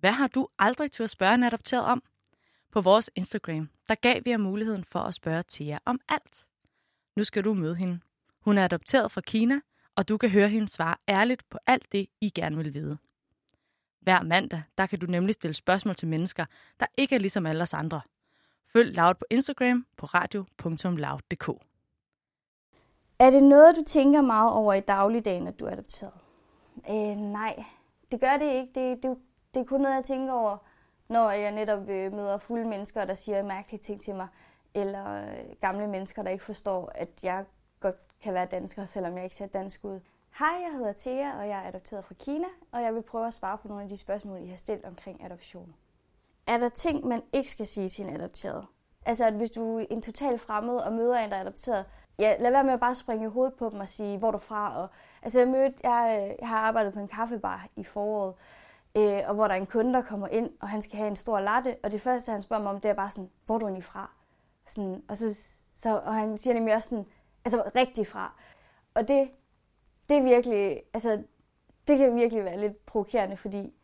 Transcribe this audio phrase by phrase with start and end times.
[0.00, 2.02] Hvad har du aldrig til at spørge en adopteret om?
[2.72, 6.46] På vores Instagram, der gav vi jer muligheden for at spørge Thea om alt.
[7.16, 8.00] Nu skal du møde hende.
[8.40, 9.60] Hun er adopteret fra Kina,
[9.96, 12.98] og du kan høre hende svare ærligt på alt det, I gerne vil vide.
[14.00, 16.44] Hver mandag, der kan du nemlig stille spørgsmål til mennesker,
[16.80, 18.00] der ikke er ligesom alle os andre.
[18.72, 21.48] Følg Loud på Instagram på radio.loud.dk.
[23.18, 26.20] Er det noget, du tænker meget over i dagligdagen, at du er adopteret?
[26.90, 27.64] Øh, nej,
[28.12, 28.70] det gør det ikke.
[28.74, 29.16] Det, det,
[29.56, 30.56] det er kun noget, jeg tænker over,
[31.08, 34.28] når jeg netop øh, møder fulde mennesker, der siger mærkelige ting til mig,
[34.74, 37.44] eller øh, gamle mennesker, der ikke forstår, at jeg
[37.80, 40.00] godt kan være dansker, selvom jeg ikke ser dansk ud.
[40.38, 43.34] Hej, jeg hedder Thea, og jeg er adopteret fra Kina, og jeg vil prøve at
[43.34, 45.74] svare på nogle af de spørgsmål, I har stillet omkring adoption.
[46.46, 48.66] Er der ting, man ikke skal sige til en adopteret?
[49.06, 51.84] Altså, at hvis du er en total fremmed og møder en, der er adopteret,
[52.18, 54.32] ja, lad være med at bare springe i hovedet på dem og sige, hvor er
[54.32, 54.82] du fra.
[54.82, 54.88] Og,
[55.22, 58.34] altså, jeg, mødte, jeg, øh, jeg har arbejdet på en kaffebar i foråret,
[58.96, 61.16] øh, og hvor der er en kunde, der kommer ind, og han skal have en
[61.16, 63.58] stor latte, og det første, han spørger mig om, det er bare sådan, hvor er
[63.58, 64.10] du egentlig fra?
[64.66, 65.34] Sådan, og, så,
[65.72, 67.06] så, og han siger nemlig også sådan,
[67.44, 68.34] altså rigtig fra.
[68.94, 69.30] Og det,
[70.08, 71.22] det er virkelig, altså,
[71.88, 73.74] det kan virkelig være lidt provokerende, fordi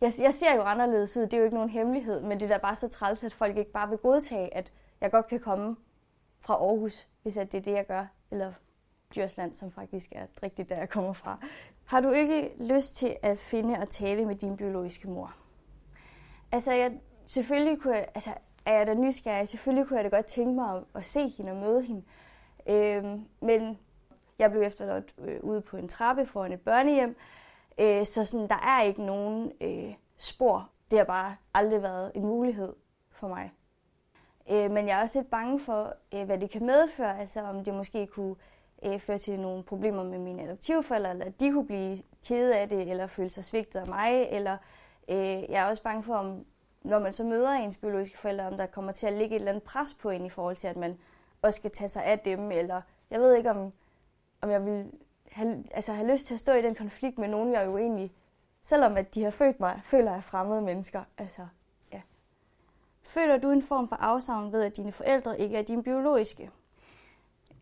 [0.00, 2.54] jeg, jeg ser jo anderledes ud, det er jo ikke nogen hemmelighed, men det er
[2.54, 5.76] da bare så træls, at folk ikke bare vil godtage, at jeg godt kan komme
[6.40, 8.52] fra Aarhus, hvis at det er det, jeg gør, eller
[9.14, 11.38] Djursland, som faktisk er rigtigt, der jeg kommer fra.
[11.84, 15.36] Har du ikke lyst til at finde og tale med din biologiske mor?
[16.52, 16.92] Altså, jeg,
[17.26, 18.30] selvfølgelig kunne jeg, altså,
[18.64, 21.52] er jeg da nysgerrig, selvfølgelig kunne jeg da godt tænke mig at, at se hende
[21.52, 22.02] og møde hende.
[22.66, 23.78] Øhm, men
[24.38, 27.16] jeg blev efterladt øh, ude på en trappe foran et børnehjem,
[27.78, 30.70] øh, så sådan, der er ikke nogen øh, spor.
[30.90, 32.72] Det har bare aldrig været en mulighed
[33.10, 33.52] for mig.
[34.50, 37.64] Øh, men jeg er også lidt bange for, øh, hvad det kan medføre, altså om
[37.64, 38.36] det måske kunne
[38.82, 42.68] øh, føre til nogle problemer med mine adoptivforældre, eller at de kunne blive kede af
[42.68, 44.56] det, eller føle sig svigtet af mig, eller
[45.08, 45.16] øh,
[45.50, 46.44] jeg er også bange for, om
[46.82, 49.52] når man så møder ens biologiske forældre, om der kommer til at ligge et eller
[49.52, 50.98] andet pres på en i forhold til, at man
[51.42, 53.72] også skal tage sig af dem, eller jeg ved ikke, om,
[54.40, 54.92] om jeg vil
[55.32, 58.12] have, altså have lyst til at stå i den konflikt med nogen, jeg jo egentlig,
[58.62, 61.02] selvom at de har født mig, føler jeg fremmede mennesker.
[61.18, 61.46] Altså,
[61.92, 62.00] ja.
[63.02, 66.50] Føler du en form for afsavn ved, at dine forældre ikke er dine biologiske?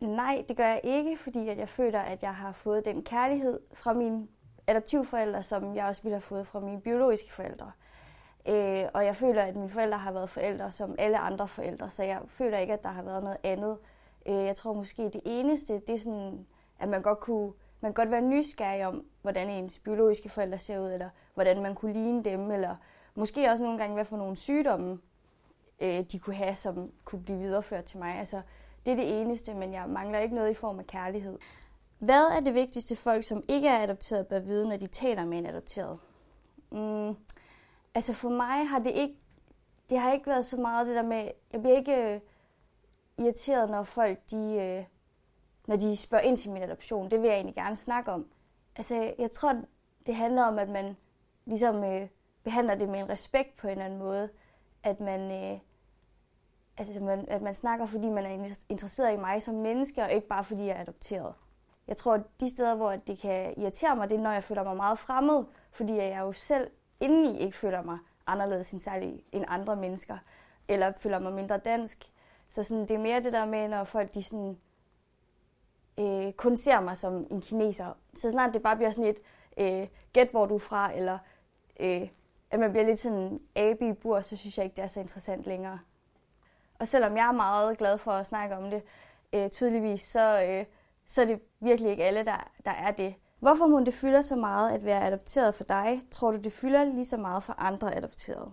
[0.00, 3.60] Nej, det gør jeg ikke, fordi at jeg føler, at jeg har fået den kærlighed
[3.74, 4.28] fra mine
[4.66, 7.72] adoptivforældre, som jeg også ville have fået fra mine biologiske forældre.
[8.48, 12.02] Øh, og jeg føler, at mine forældre har været forældre som alle andre forældre, så
[12.02, 13.78] jeg føler ikke, at der har været noget andet.
[14.26, 16.46] Øh, jeg tror måske, det eneste, det er sådan,
[16.78, 20.78] at man godt kunne man kan godt være nysgerrig om, hvordan ens biologiske forældre ser
[20.78, 22.76] ud, eller hvordan man kunne ligne dem, eller
[23.14, 24.98] måske også nogle gange, hvad for nogle sygdomme
[25.80, 28.18] øh, de kunne have, som kunne blive videreført til mig.
[28.18, 28.42] Altså,
[28.86, 31.38] det er det eneste, men jeg mangler ikke noget i form af kærlighed.
[31.98, 35.38] Hvad er det vigtigste folk, som ikke er adopteret, bør vide, når de taler med
[35.38, 35.98] en adopteret?
[36.72, 37.16] Mm,
[37.94, 39.16] altså for mig har det ikke,
[39.90, 42.20] det har ikke været så meget det der med, jeg bliver ikke øh,
[43.18, 44.84] irriteret, når folk de, øh,
[45.66, 47.10] når de spørger ind til min adoption.
[47.10, 48.26] Det vil jeg egentlig gerne snakke om.
[48.76, 49.62] Altså jeg tror,
[50.06, 50.96] det handler om, at man
[51.46, 52.08] ligesom øh,
[52.42, 54.28] behandler det med en respekt på en eller anden måde.
[54.82, 55.58] At man, øh,
[56.80, 60.28] altså, man, at man snakker, fordi man er interesseret i mig som menneske, og ikke
[60.28, 61.34] bare fordi jeg er adopteret.
[61.88, 64.64] Jeg tror, at de steder, hvor det kan irritere mig, det er, når jeg føler
[64.64, 66.70] mig meget fremmed, fordi jeg jo selv
[67.00, 70.18] indeni ikke føler mig anderledes end, særlig, end andre mennesker,
[70.68, 72.12] eller føler mig mindre dansk.
[72.48, 74.58] Så sådan, det er mere det der med, når folk de sådan,
[76.00, 77.92] øh, kun ser mig som en kineser.
[78.14, 79.18] Så snart det bare bliver sådan et,
[79.56, 81.18] øh, gæt hvor du er fra, eller
[81.80, 82.08] øh,
[82.50, 85.00] at man bliver lidt sådan abe i bur, så synes jeg ikke, det er så
[85.00, 85.78] interessant længere.
[86.80, 88.82] Og selvom jeg er meget glad for at snakke om det,
[89.32, 90.64] øh, tydeligvis, så, øh,
[91.06, 93.14] så er det virkelig ikke alle, der, der er det.
[93.38, 96.00] Hvorfor må det fylder så meget at være adopteret for dig?
[96.10, 98.52] Tror du, det fylder lige så meget for andre adopterede?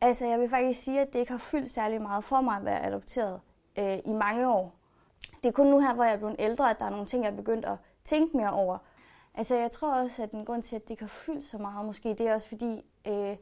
[0.00, 2.64] Altså, jeg vil faktisk sige, at det ikke har fyldt særlig meget for mig at
[2.64, 3.40] være adopteret
[3.78, 4.74] øh, i mange år.
[5.42, 7.24] Det er kun nu her, hvor jeg er blevet ældre, at der er nogle ting,
[7.24, 8.78] jeg er begyndt at tænke mere over.
[9.34, 11.86] Altså, jeg tror også, at den grund til, at det ikke har fyldt så meget,
[11.86, 13.36] måske, det er også fordi, øh,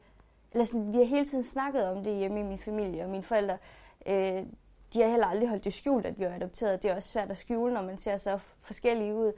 [0.53, 3.23] eller sådan, vi har hele tiden snakket om det hjemme i min familie, og mine
[3.23, 3.59] forældre,
[4.07, 4.47] øh,
[4.93, 6.83] de har heller aldrig holdt det skjult, at vi er adopteret.
[6.83, 9.33] Det er også svært at skjule, når man ser så forskellige ud.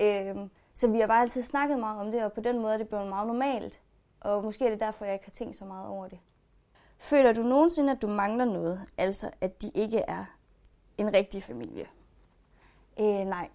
[0.00, 0.36] Øh,
[0.74, 2.88] så vi har bare altid snakket meget om det, og på den måde er det
[2.88, 3.80] blevet meget normalt.
[4.20, 6.18] Og måske er det derfor, jeg ikke har tænkt så meget over det.
[6.98, 8.80] Føler du nogensinde, at du mangler noget?
[8.98, 10.24] Altså, at de ikke er
[10.98, 11.86] en rigtig familie?
[13.00, 13.48] Øh, nej,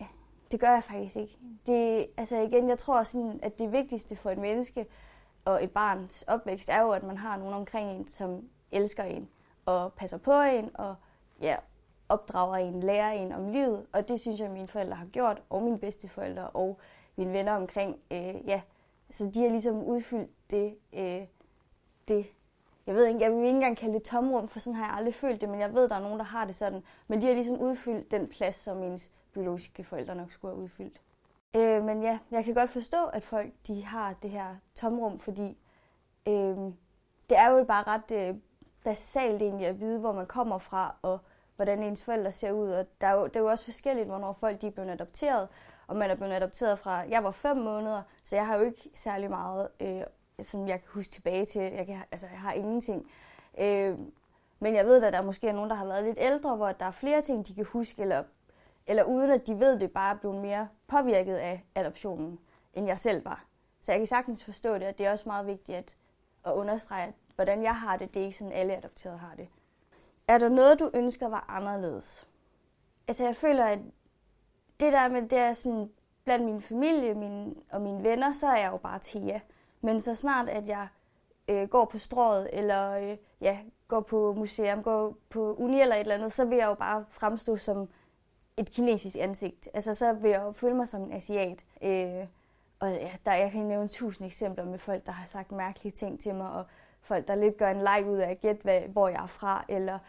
[0.51, 1.37] det gør jeg faktisk ikke.
[1.67, 4.85] Det, altså igen, jeg tror sådan, at det vigtigste for et menneske
[5.45, 9.29] og et barns opvækst er jo, at man har nogen omkring en, som elsker en
[9.65, 10.95] og passer på en og
[11.41, 11.55] ja,
[12.09, 13.85] opdrager en, lærer en om livet.
[13.93, 16.79] Og det synes jeg, mine forældre har gjort, og mine bedsteforældre og
[17.15, 17.99] mine venner omkring.
[18.11, 18.61] Øh, ja,
[19.09, 21.21] så de har ligesom udfyldt det, øh,
[22.07, 22.25] det,
[22.87, 25.13] jeg ved ikke, jeg vil ikke engang kalde det tomrum, for sådan har jeg aldrig
[25.13, 26.83] følt det, men jeg ved, der er nogen, der har det sådan.
[27.07, 31.01] Men de har ligesom udfyldt den plads, som ens biologiske forældre nok skulle have udfyldt.
[31.55, 35.57] Øh, men ja, jeg kan godt forstå, at folk de har det her tomrum, fordi
[36.27, 36.57] øh,
[37.29, 38.35] det er jo bare ret øh,
[38.83, 41.19] basalt egentlig at vide, hvor man kommer fra, og
[41.55, 42.71] hvordan ens forældre ser ud.
[42.71, 45.47] Og der er jo, det er jo også forskelligt, hvornår folk de er blevet adopteret.
[45.87, 48.89] Og man er blevet adopteret fra, jeg var fem måneder, så jeg har jo ikke
[48.93, 50.01] særlig meget, øh,
[50.41, 51.61] som jeg kan huske tilbage til.
[51.61, 53.11] Jeg, kan, altså, jeg har ingenting.
[53.57, 53.97] Øh,
[54.59, 56.85] men jeg ved, at der måske er nogen, der har været lidt ældre, hvor der
[56.85, 58.23] er flere ting, de kan huske, eller,
[58.87, 62.39] eller uden at de ved det, bare er blevet mere påvirket af adoptionen,
[62.73, 63.45] end jeg selv var.
[63.81, 65.95] Så jeg kan sagtens forstå det, og det er også meget vigtigt at,
[66.45, 69.47] at understrege, at hvordan jeg har det, det er ikke sådan, alle adopterede har det.
[70.27, 72.27] Er der noget, du ønsker var anderledes?
[73.07, 73.79] Altså, jeg føler, at
[74.79, 75.89] det der med, det er sådan,
[76.23, 79.39] blandt min familie min, og mine venner, så er jeg jo bare Thea.
[79.81, 80.87] Men så snart, at jeg
[81.47, 85.99] øh, går på strået, eller øh, ja, går på museum, går på uni eller et
[85.99, 87.89] eller andet, så vil jeg jo bare fremstå som
[88.57, 89.69] et kinesisk ansigt.
[89.73, 91.65] Altså, så vil jeg føle mig som en asiat.
[91.81, 92.27] Øh,
[92.79, 96.19] og ja, der, jeg kan nævne tusind eksempler med folk, der har sagt mærkelige ting
[96.19, 96.65] til mig, og
[97.01, 99.99] folk, der lidt gør en leg ud af at gætte, hvor jeg er fra, eller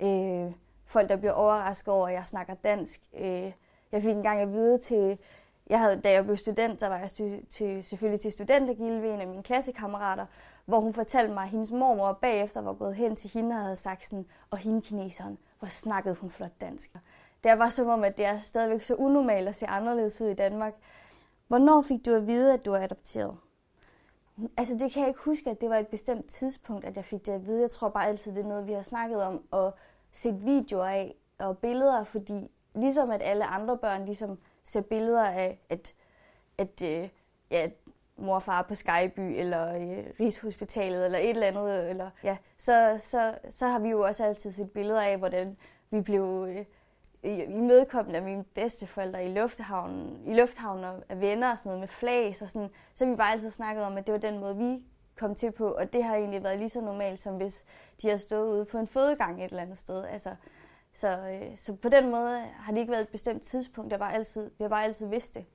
[0.00, 0.52] øh,
[0.86, 3.00] folk, der bliver overrasket over, at jeg snakker dansk.
[3.18, 3.52] Øh,
[3.92, 5.18] jeg fik engang at vide til,
[5.66, 9.20] jeg havde, da jeg blev student, der var jeg til, til, selvfølgelig til studentergilde en
[9.20, 10.26] af mine klassekammerater,
[10.64, 13.76] hvor hun fortalte mig, at hendes mormor bagefter var gået hen til hende og havde
[13.76, 16.90] sagt sådan, og hende kineseren, hvor snakkede hun flot dansk.
[17.44, 20.34] Det var som om, at det er stadigvæk så unormalt at se anderledes ud i
[20.34, 20.74] Danmark.
[21.48, 23.36] Hvornår fik du at vide, at du er adopteret?
[24.56, 27.26] Altså det kan jeg ikke huske, at det var et bestemt tidspunkt, at jeg fik
[27.26, 27.60] det at vide.
[27.60, 29.74] Jeg tror bare altid, det er noget, vi har snakket om og
[30.12, 35.60] set videoer af og billeder, fordi ligesom at alle andre børn ligesom ser billeder af,
[35.68, 35.94] at,
[36.58, 37.08] at øh,
[37.50, 37.68] ja,
[38.16, 42.96] mor og far på Skyby, eller øh, Rigshospitalet, eller et eller andet, eller, ja, så,
[42.98, 45.56] så, så har vi jo også altid set billeder af, hvordan
[45.90, 46.64] vi blev øh,
[47.24, 51.88] imødekommende af mine bedsteforældre i lufthavnen, i lufthavnen og af venner og sådan noget med
[51.88, 54.82] flag, og sådan, så vi bare altid snakket om, at det var den måde, vi
[55.16, 57.64] kom til på, og det har egentlig været lige så normalt, som hvis
[58.02, 60.04] de har stået ude på en fødegang et eller andet sted.
[60.04, 60.36] Altså,
[60.92, 64.10] så, øh, så på den måde har det ikke været et bestemt tidspunkt, jeg, var
[64.10, 65.46] altid, jeg bare altid vidste det.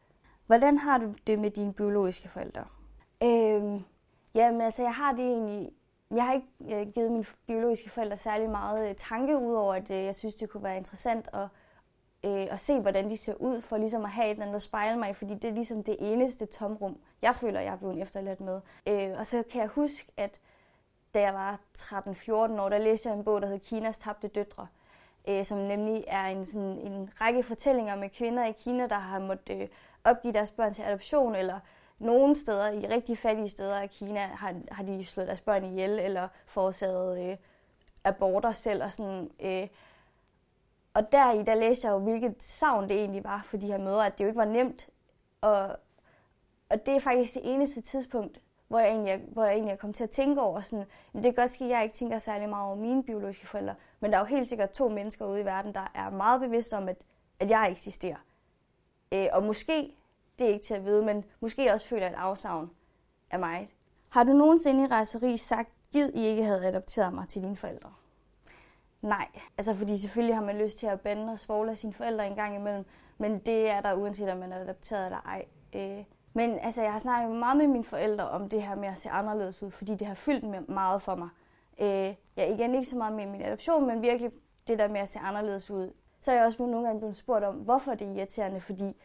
[0.45, 2.65] Hvordan har du det med dine biologiske forældre?
[3.24, 3.83] Øhm,
[4.36, 5.72] jamen altså, jeg har det egentlig...
[6.16, 10.04] Jeg har ikke øh, givet mine biologiske forældre særlig meget øh, tanke, udover at øh,
[10.04, 11.48] jeg synes, det kunne være interessant at,
[12.26, 14.62] øh, at se, hvordan de ser ud, for ligesom at have et eller andet at
[14.62, 18.42] spejle mig fordi det er ligesom det eneste tomrum, jeg føler, jeg er blevet efterladt
[18.42, 18.62] med.
[18.88, 20.40] Øh, og så kan jeg huske, at
[21.14, 24.68] da jeg var 13-14 år, der læste jeg en bog, der hed Kinas tabte døtre,
[25.28, 29.20] øh, som nemlig er en, sådan, en række fortællinger med kvinder i Kina, der har
[29.20, 29.68] måttet øh,
[30.04, 31.60] opgive deres børn til adoption, eller
[32.01, 36.00] nogle steder, i rigtig fattige steder af Kina, har, har de slået deres børn ihjel,
[36.00, 37.38] eller forårsaget øh,
[38.04, 39.31] aborter selv, og sådan...
[39.40, 39.68] Øh,
[40.94, 43.78] og der i der læste jeg jo, hvilket savn det egentlig var for de her
[43.78, 44.90] mødre, at det jo ikke var nemt.
[45.42, 45.78] Og,
[46.69, 49.96] og det er faktisk det eneste tidspunkt, hvor jeg egentlig, hvor jeg egentlig er kommet
[49.96, 52.50] til at tænke over sådan, men det kan godt ske, at jeg ikke tænker særlig
[52.50, 55.46] meget over mine biologiske forældre, men der er jo helt sikkert to mennesker ude i
[55.46, 56.98] verden, der er meget bevidste om, at,
[57.40, 58.25] at jeg eksisterer.
[59.12, 59.96] Øh, og måske,
[60.39, 62.69] det er ikke til at vide, men måske også føler et afsavn
[63.31, 63.69] af mig.
[64.09, 67.93] Har du nogensinde i rejseri sagt, gid I ikke havde adopteret mig til dine forældre?
[69.01, 69.27] Nej,
[69.58, 72.55] altså fordi selvfølgelig har man lyst til at bande og svogle sine forældre en gang
[72.55, 72.86] imellem,
[73.17, 75.46] men det er der uanset om man er adopteret eller ej.
[75.75, 76.03] Øh,
[76.34, 79.10] men altså, jeg har snakket meget med mine forældre om det her med at se
[79.10, 81.29] anderledes ud, fordi det har fyldt meget for mig.
[81.79, 84.31] Øh, ja, igen ikke så meget med min adoption, men virkelig
[84.67, 85.93] det der med at se anderledes ud.
[86.22, 88.96] Så er jeg også nogle gange blevet spurgt om, hvorfor det er irriterende, fordi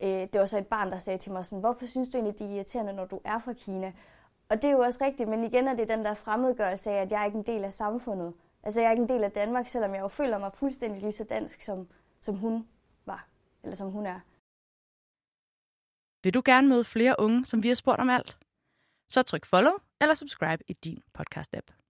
[0.00, 2.38] øh, det var så et barn, der sagde til mig sådan, hvorfor synes du egentlig,
[2.38, 3.92] det er irriterende, når du er fra Kina?
[4.48, 7.10] Og det er jo også rigtigt, men igen er det den der fremmedgørelse af, at
[7.12, 8.34] jeg er ikke en del af samfundet.
[8.62, 11.12] Altså jeg er ikke en del af Danmark, selvom jeg jo føler mig fuldstændig lige
[11.12, 11.88] så dansk, som,
[12.20, 12.68] som hun
[13.06, 13.28] var,
[13.62, 14.20] eller som hun er.
[16.22, 18.38] Vil du gerne møde flere unge, som vi har spurgt om alt?
[19.08, 21.87] Så tryk follow eller subscribe i din podcast-app.